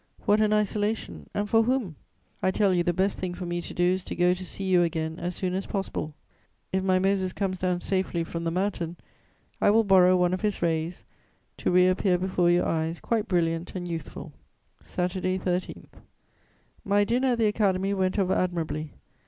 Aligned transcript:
What 0.25 0.41
an 0.41 0.51
isolation! 0.51 1.27
And 1.31 1.47
for 1.47 1.61
whom? 1.61 1.95
I 2.41 2.49
tell 2.49 2.73
you, 2.73 2.81
the 2.81 2.91
best 2.91 3.19
thing 3.19 3.35
for 3.35 3.45
me 3.45 3.61
to 3.61 3.71
do 3.71 3.83
is 3.83 4.03
to 4.05 4.15
go 4.15 4.33
to 4.33 4.43
see 4.43 4.63
you 4.63 4.81
again 4.81 5.19
as 5.19 5.35
soon 5.35 5.53
as 5.53 5.67
possible. 5.67 6.15
If 6.73 6.83
my 6.83 6.97
Moses 6.97 7.33
comes 7.33 7.59
down 7.59 7.81
safely 7.81 8.23
from 8.23 8.43
the 8.43 8.49
mountain, 8.49 8.97
I 9.61 9.69
will 9.69 9.83
borrow 9.83 10.17
one 10.17 10.33
of 10.33 10.41
his 10.41 10.59
rays, 10.59 11.03
to 11.57 11.69
reappear 11.69 12.17
before 12.17 12.49
your 12.49 12.65
eyes 12.65 12.99
quite 12.99 13.27
brilliant 13.27 13.75
and 13.75 13.87
youthful." 13.87 14.33
"Saturday, 14.81 15.37
13. 15.37 15.85
"My 16.83 17.03
dinner 17.03 17.33
at 17.33 17.37
the 17.37 17.45
Academy 17.45 17.93
went 17.93 18.17
off 18.17 18.31
admirably. 18.31 18.93